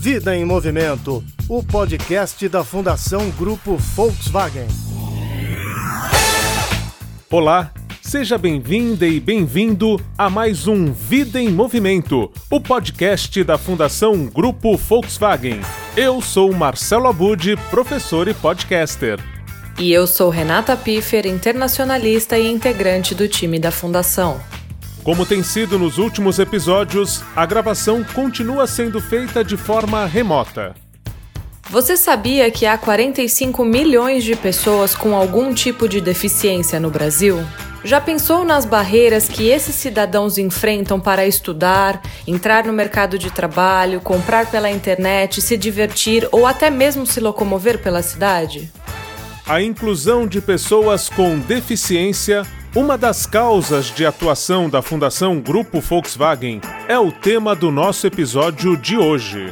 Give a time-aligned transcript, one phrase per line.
[0.00, 4.68] Vida em Movimento, o podcast da Fundação Grupo Volkswagen.
[7.28, 14.26] Olá, seja bem-vinda e bem-vindo a mais um Vida em Movimento, o podcast da Fundação
[14.26, 15.60] Grupo Volkswagen.
[15.96, 19.18] Eu sou Marcelo Abud, professor e podcaster.
[19.80, 24.40] E eu sou Renata Piffer, internacionalista e integrante do time da Fundação.
[25.08, 30.74] Como tem sido nos últimos episódios, a gravação continua sendo feita de forma remota.
[31.70, 37.38] Você sabia que há 45 milhões de pessoas com algum tipo de deficiência no Brasil?
[37.82, 44.02] Já pensou nas barreiras que esses cidadãos enfrentam para estudar, entrar no mercado de trabalho,
[44.02, 48.70] comprar pela internet, se divertir ou até mesmo se locomover pela cidade?
[49.46, 52.42] A inclusão de pessoas com deficiência,
[52.76, 58.76] uma das causas de atuação da Fundação Grupo Volkswagen, é o tema do nosso episódio
[58.76, 59.46] de hoje.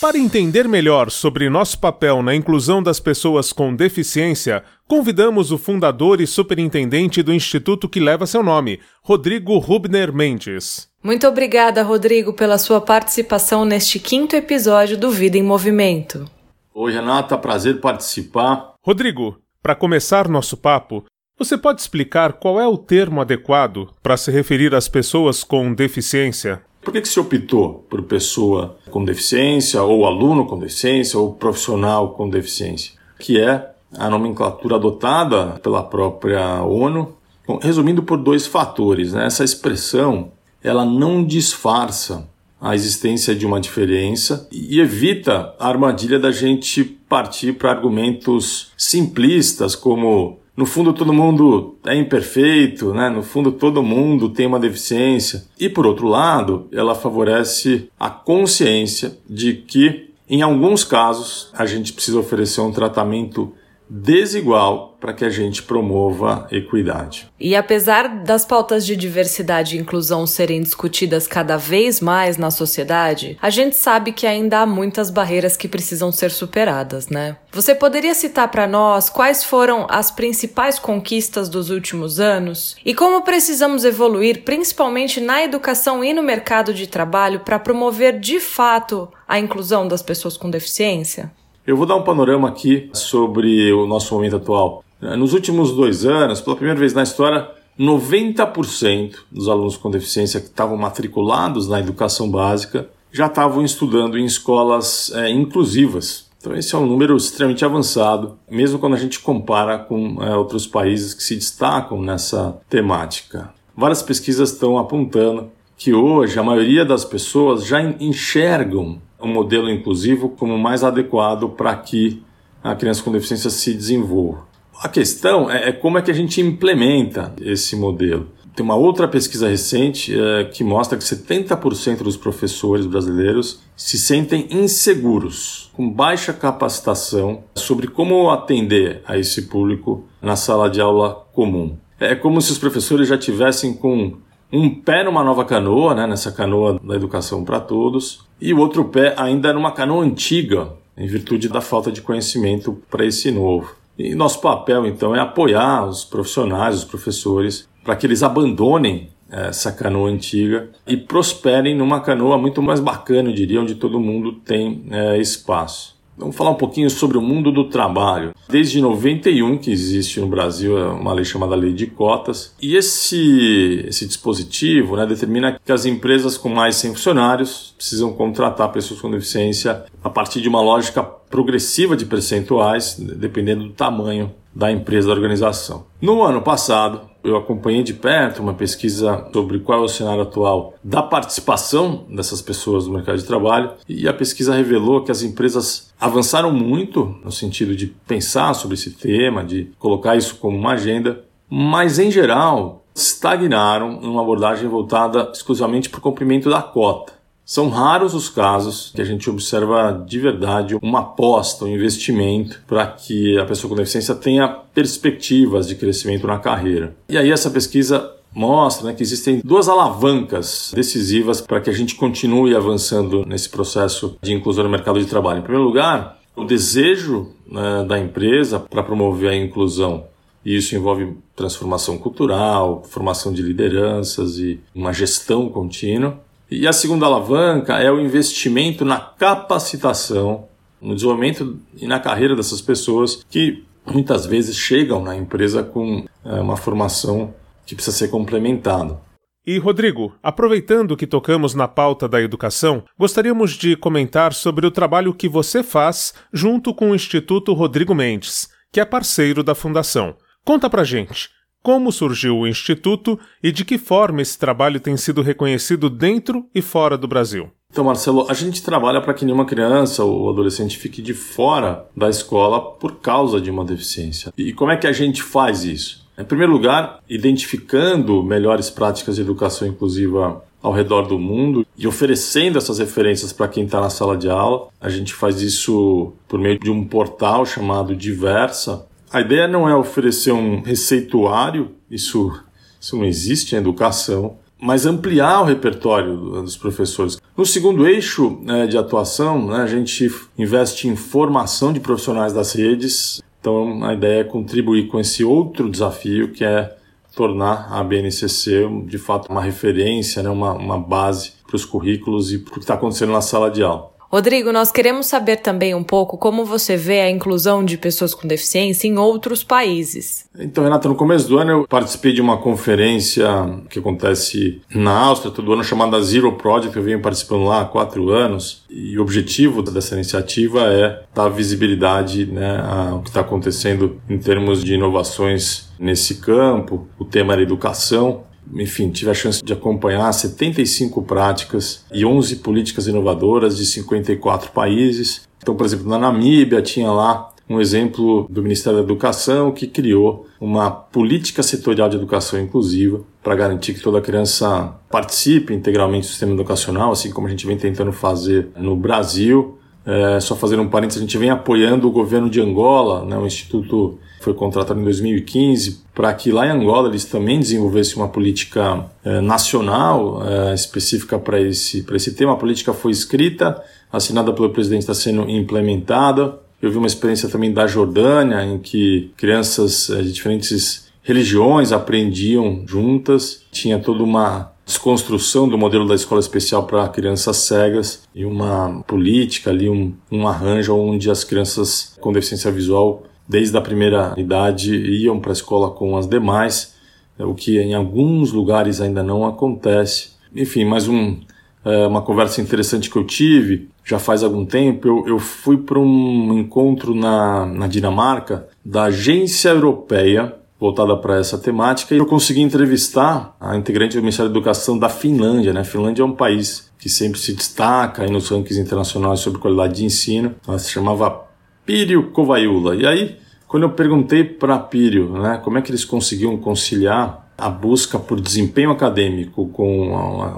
[0.00, 6.20] Para entender melhor sobre nosso papel na inclusão das pessoas com deficiência, convidamos o fundador
[6.20, 10.90] e superintendente do instituto que leva seu nome, Rodrigo Rubner Mendes.
[11.02, 16.28] Muito obrigada, Rodrigo, pela sua participação neste quinto episódio do Vida em Movimento.
[16.74, 18.74] Oi, Renata, prazer participar.
[18.82, 21.04] Rodrigo, para começar nosso papo,
[21.38, 26.62] você pode explicar qual é o termo adequado para se referir às pessoas com deficiência?
[26.82, 32.14] Por que, que se optou por pessoa com deficiência, ou aluno com deficiência, ou profissional
[32.14, 32.94] com deficiência?
[33.18, 37.16] Que é a nomenclatura adotada pela própria ONU,
[37.46, 39.12] Bom, resumindo por dois fatores.
[39.12, 39.26] Né?
[39.26, 42.28] Essa expressão ela não disfarça
[42.60, 49.74] a existência de uma diferença e evita a armadilha da gente partir para argumentos simplistas
[49.74, 53.08] como no fundo todo mundo é imperfeito, né?
[53.08, 55.44] No fundo todo mundo tem uma deficiência.
[55.58, 61.92] E por outro lado, ela favorece a consciência de que em alguns casos a gente
[61.92, 63.52] precisa oferecer um tratamento
[63.94, 67.30] desigual para que a gente promova equidade.
[67.38, 73.36] E apesar das pautas de diversidade e inclusão serem discutidas cada vez mais na sociedade,
[73.42, 77.36] a gente sabe que ainda há muitas barreiras que precisam ser superadas, né?
[77.52, 83.20] Você poderia citar para nós quais foram as principais conquistas dos últimos anos e como
[83.20, 89.38] precisamos evoluir, principalmente na educação e no mercado de trabalho, para promover de fato a
[89.38, 91.30] inclusão das pessoas com deficiência?
[91.64, 94.84] Eu vou dar um panorama aqui sobre o nosso momento atual.
[95.00, 100.46] Nos últimos dois anos, pela primeira vez na história, 90% dos alunos com deficiência que
[100.46, 106.28] estavam matriculados na educação básica já estavam estudando em escolas é, inclusivas.
[106.40, 110.66] Então, esse é um número extremamente avançado, mesmo quando a gente compara com é, outros
[110.66, 113.54] países que se destacam nessa temática.
[113.76, 120.28] Várias pesquisas estão apontando que hoje a maioria das pessoas já enxergam um modelo inclusivo
[120.30, 122.22] como mais adequado para que
[122.62, 124.46] a criança com deficiência se desenvolva.
[124.82, 128.28] A questão é, é, como é que a gente implementa esse modelo.
[128.54, 134.46] Tem uma outra pesquisa recente é, que mostra que 70% dos professores brasileiros se sentem
[134.50, 141.78] inseguros, com baixa capacitação sobre como atender a esse público na sala de aula comum.
[141.98, 144.16] É como se os professores já tivessem com
[144.52, 148.84] um pé numa nova canoa, né, nessa canoa da educação para todos, e o outro
[148.84, 153.74] pé ainda numa canoa antiga, em virtude da falta de conhecimento para esse novo.
[153.98, 159.48] E nosso papel, então, é apoiar os profissionais, os professores, para que eles abandonem eh,
[159.48, 164.32] essa canoa antiga e prosperem numa canoa muito mais bacana, eu diria, onde todo mundo
[164.32, 165.96] tem é, espaço.
[166.16, 168.34] Vamos falar um pouquinho sobre o mundo do trabalho.
[168.48, 173.84] Desde 91 que existe no Brasil é uma lei chamada Lei de Cotas, e esse,
[173.88, 179.10] esse dispositivo né, determina que as empresas com mais 100 funcionários precisam contratar pessoas com
[179.10, 181.02] deficiência a partir de uma lógica
[181.32, 185.86] progressiva de percentuais, dependendo do tamanho da empresa, da organização.
[185.98, 190.74] No ano passado, eu acompanhei de perto uma pesquisa sobre qual é o cenário atual
[190.84, 195.90] da participação dessas pessoas no mercado de trabalho e a pesquisa revelou que as empresas
[195.98, 201.24] avançaram muito no sentido de pensar sobre esse tema, de colocar isso como uma agenda,
[201.48, 207.21] mas em geral estagnaram em uma abordagem voltada exclusivamente para o cumprimento da cota.
[207.52, 212.86] São raros os casos que a gente observa de verdade uma aposta, um investimento para
[212.86, 216.96] que a pessoa com deficiência tenha perspectivas de crescimento na carreira.
[217.10, 221.94] E aí essa pesquisa mostra né, que existem duas alavancas decisivas para que a gente
[221.94, 225.40] continue avançando nesse processo de inclusão no mercado de trabalho.
[225.40, 230.06] Em primeiro lugar, o desejo né, da empresa para promover a inclusão.
[230.42, 236.18] E isso envolve transformação cultural, formação de lideranças e uma gestão contínua.
[236.54, 240.48] E a segunda alavanca é o investimento na capacitação,
[240.82, 246.34] no desenvolvimento e na carreira dessas pessoas que muitas vezes chegam na empresa com é,
[246.34, 247.32] uma formação
[247.64, 249.00] que precisa ser complementada.
[249.46, 255.14] E, Rodrigo, aproveitando que tocamos na pauta da educação, gostaríamos de comentar sobre o trabalho
[255.14, 260.14] que você faz junto com o Instituto Rodrigo Mendes, que é parceiro da Fundação.
[260.44, 261.30] Conta pra gente.
[261.62, 266.60] Como surgiu o Instituto e de que forma esse trabalho tem sido reconhecido dentro e
[266.60, 267.50] fora do Brasil?
[267.70, 272.10] Então, Marcelo, a gente trabalha para que nenhuma criança ou adolescente fique de fora da
[272.10, 274.32] escola por causa de uma deficiência.
[274.36, 276.04] E como é que a gente faz isso?
[276.18, 282.58] Em primeiro lugar, identificando melhores práticas de educação inclusiva ao redor do mundo e oferecendo
[282.58, 284.68] essas referências para quem está na sala de aula.
[284.80, 288.86] A gente faz isso por meio de um portal chamado Diversa.
[289.12, 292.32] A ideia não é oferecer um receituário, isso,
[292.80, 297.20] isso não existe em educação, mas ampliar o repertório dos professores.
[297.36, 302.52] No segundo eixo né, de atuação, né, a gente investe em formação de profissionais das
[302.54, 306.76] redes, então, a ideia é contribuir com esse outro desafio que é
[307.14, 312.38] tornar a BNCC de fato uma referência, né, uma, uma base para os currículos e
[312.38, 313.91] para o que está acontecendo na sala de aula.
[314.12, 318.28] Rodrigo, nós queremos saber também um pouco como você vê a inclusão de pessoas com
[318.28, 320.28] deficiência em outros países.
[320.38, 323.26] Então, Renata, no começo do ano eu participei de uma conferência
[323.70, 326.76] que acontece na Áustria todo ano chamada Zero Project.
[326.76, 332.26] Eu venho participando lá há quatro anos e o objetivo dessa iniciativa é dar visibilidade
[332.26, 336.86] né, ao que está acontecendo em termos de inovações nesse campo.
[336.98, 342.86] O tema era educação enfim, tive a chance de acompanhar 75 práticas e 11 políticas
[342.86, 345.22] inovadoras de 54 países.
[345.42, 350.26] Então, por exemplo, na Namíbia tinha lá um exemplo do Ministério da Educação que criou
[350.40, 356.32] uma política setorial de educação inclusiva para garantir que toda criança participe integralmente do sistema
[356.32, 359.58] educacional, assim como a gente vem tentando fazer no Brasil.
[359.84, 363.26] É, só fazer um parênteses, a gente vem apoiando o governo de Angola, né, o
[363.26, 368.86] Instituto foi contratado em 2015 para que lá em Angola eles também desenvolvessem uma política
[369.04, 372.32] é, nacional é, específica para esse, esse tema.
[372.32, 373.60] A política foi escrita,
[373.92, 376.38] assinada pelo presidente, está sendo implementada.
[376.62, 382.62] Eu vi uma experiência também da Jordânia, em que crianças é, de diferentes religiões aprendiam
[382.64, 388.82] juntas, tinha toda uma desconstrução do modelo da escola especial para crianças cegas e uma
[388.86, 394.74] política ali, um, um arranjo onde as crianças com deficiência visual desde a primeira idade
[394.74, 396.74] iam para a escola com as demais,
[397.18, 400.12] é, o que em alguns lugares ainda não acontece.
[400.34, 401.18] Enfim, mais um,
[401.64, 404.86] é, uma conversa interessante que eu tive já faz algum tempo.
[404.86, 411.36] Eu, eu fui para um encontro na, na Dinamarca da Agência Europeia voltada para essa
[411.36, 415.52] temática e eu consegui entrevistar a integrante do Ministério da Educação da Finlândia.
[415.52, 415.62] Né?
[415.62, 419.84] A Finlândia é um país que sempre se destaca nos rankings internacionais sobre qualidade de
[419.84, 420.36] ensino.
[420.46, 421.24] Ela se chamava
[421.66, 422.76] Pírio Kovaiula.
[422.76, 423.16] E aí,
[423.48, 428.20] quando eu perguntei para Pírio né, como é que eles conseguiam conciliar a busca por
[428.20, 429.90] desempenho acadêmico com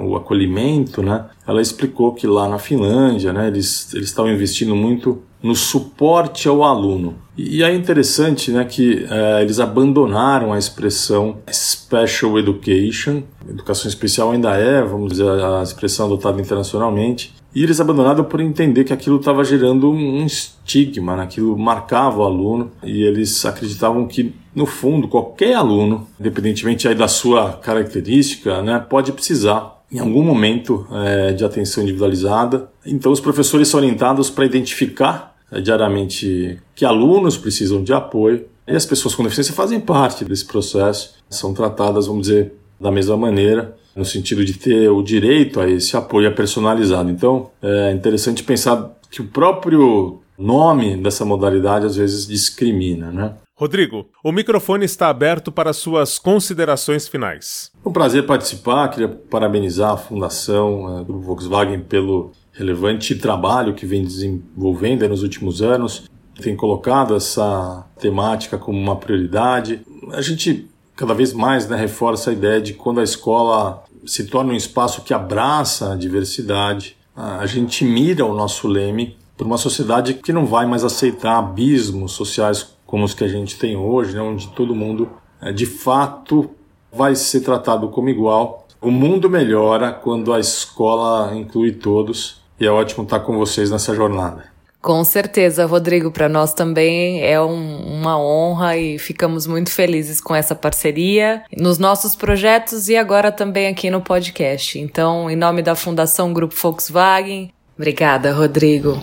[0.08, 5.22] o acolhimento, né, ela explicou que lá na Finlândia né, eles, eles estavam investindo muito
[5.44, 7.16] no suporte ao aluno.
[7.36, 13.22] E é interessante né, que é, eles abandonaram a expressão special education.
[13.46, 18.84] Educação especial ainda é, vamos dizer, a expressão adotada internacionalmente, e eles abandonaram por entender
[18.84, 21.24] que aquilo estava gerando um estigma, né?
[21.24, 27.06] aquilo marcava o aluno e eles acreditavam que, no fundo, qualquer aluno, independentemente aí da
[27.06, 32.68] sua característica, né, pode precisar em algum momento é, de atenção individualizada.
[32.84, 38.86] Então, os professores são orientados para identificar diariamente que alunos precisam de apoio e as
[38.86, 44.04] pessoas com deficiência fazem parte desse processo, são tratadas, vamos dizer, da mesma maneira no
[44.04, 47.10] sentido de ter o direito a esse apoio personalizado.
[47.10, 53.34] Então, é interessante pensar que o próprio nome dessa modalidade às vezes discrimina, né?
[53.56, 57.70] Rodrigo, o microfone está aberto para suas considerações finais.
[57.84, 63.84] É um prazer participar, queria parabenizar a Fundação é, do Volkswagen pelo relevante trabalho que
[63.84, 66.04] vem desenvolvendo nos últimos anos,
[66.40, 69.80] tem colocado essa temática como uma prioridade.
[70.12, 74.52] A gente cada vez mais né, reforça a ideia de quando a escola se torna
[74.52, 80.14] um espaço que abraça a diversidade, a gente mira o nosso leme para uma sociedade
[80.14, 84.20] que não vai mais aceitar abismos sociais como os que a gente tem hoje, né,
[84.20, 86.50] onde todo mundo é, de fato
[86.92, 88.66] vai ser tratado como igual.
[88.80, 93.94] O mundo melhora quando a escola inclui todos e é ótimo estar com vocês nessa
[93.94, 94.54] jornada.
[94.84, 100.34] Com certeza, Rodrigo, para nós também é um, uma honra e ficamos muito felizes com
[100.34, 104.78] essa parceria nos nossos projetos e agora também aqui no podcast.
[104.78, 109.02] Então, em nome da Fundação Grupo Volkswagen, obrigada, Rodrigo.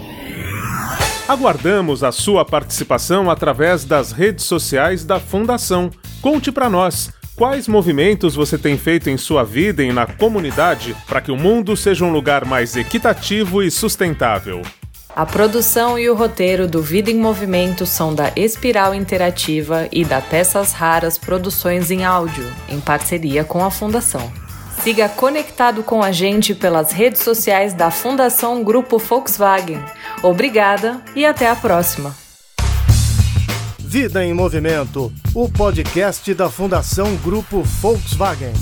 [1.27, 5.89] Aguardamos a sua participação através das redes sociais da Fundação.
[6.21, 11.21] Conte para nós quais movimentos você tem feito em sua vida e na comunidade para
[11.21, 14.61] que o mundo seja um lugar mais equitativo e sustentável.
[15.13, 20.21] A produção e o roteiro do Vida em Movimento são da Espiral Interativa e da
[20.21, 24.31] Peças Raras Produções em Áudio, em parceria com a Fundação.
[24.81, 29.83] Siga conectado com a gente pelas redes sociais da Fundação Grupo Volkswagen.
[30.23, 32.20] Obrigada e até a próxima.
[33.91, 38.53] Vida em Movimento, o podcast da Fundação Grupo Volkswagen.